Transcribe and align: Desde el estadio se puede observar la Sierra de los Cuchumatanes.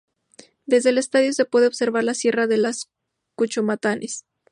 Desde 0.65 0.89
el 0.89 0.97
estadio 0.97 1.31
se 1.31 1.45
puede 1.45 1.67
observar 1.67 2.03
la 2.03 2.15
Sierra 2.15 2.47
de 2.47 2.57
los 2.57 2.89
Cuchumatanes. 3.35 4.25